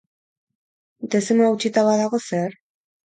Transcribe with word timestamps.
Dezimoa 1.15 1.51
hautsita 1.53 1.85
badago, 1.89 2.25
zer? 2.31 2.61